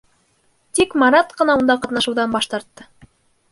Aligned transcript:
Тик 0.79 0.95
Марат 1.03 1.35
ҡына 1.43 1.57
унда 1.61 1.77
ҡатнашыуҙан 1.85 2.35
баш 2.39 2.51
тартты. 2.55 2.91